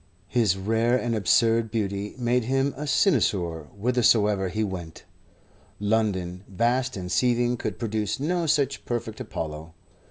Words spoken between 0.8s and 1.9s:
and absurd